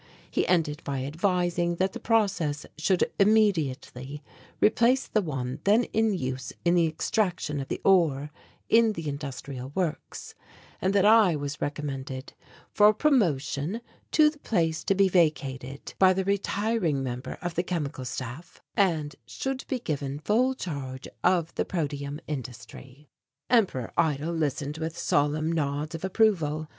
He 0.31 0.47
ended 0.47 0.83
by 0.83 1.05
advising 1.05 1.75
that 1.75 1.93
the 1.93 1.99
process 1.99 2.65
should 2.75 3.11
immediately 3.19 4.23
replace 4.59 5.07
the 5.07 5.21
one 5.21 5.59
then 5.63 5.83
in 5.93 6.15
use 6.15 6.51
in 6.65 6.73
the 6.73 6.87
extraction 6.87 7.59
of 7.59 7.67
the 7.67 7.79
ore 7.83 8.31
in 8.67 8.93
the 8.93 9.07
industrial 9.07 9.69
works 9.75 10.33
and 10.81 10.95
that 10.95 11.05
I 11.05 11.35
was 11.35 11.61
recommended 11.61 12.33
for 12.71 12.95
promotion 12.95 13.79
to 14.13 14.31
the 14.31 14.39
place 14.39 14.83
to 14.85 14.95
be 14.95 15.07
vacated 15.07 15.93
by 15.99 16.13
the 16.13 16.25
retiring 16.25 17.03
member 17.03 17.37
of 17.39 17.53
the 17.53 17.61
Chemical 17.61 18.03
Staff 18.03 18.59
and 18.75 19.15
should 19.27 19.63
be 19.67 19.77
given 19.77 20.17
full 20.17 20.55
charge 20.55 21.07
of 21.23 21.53
the 21.53 21.63
protium 21.63 22.19
industry. 22.25 23.07
Emperor 23.51 23.93
Eitel 23.99 24.33
listened 24.35 24.79
with 24.79 24.97
solemn 24.97 25.51
nods 25.51 25.93
of 25.93 26.03
approval. 26.03 26.69